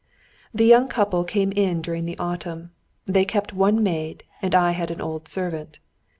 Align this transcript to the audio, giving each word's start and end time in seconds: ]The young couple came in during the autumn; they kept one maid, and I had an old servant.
]The 0.51 0.65
young 0.65 0.87
couple 0.87 1.23
came 1.23 1.51
in 1.51 1.79
during 1.79 2.05
the 2.05 2.17
autumn; 2.17 2.71
they 3.05 3.23
kept 3.23 3.53
one 3.53 3.83
maid, 3.83 4.23
and 4.41 4.55
I 4.55 4.71
had 4.71 4.89
an 4.89 4.99
old 4.99 5.27
servant. 5.27 5.77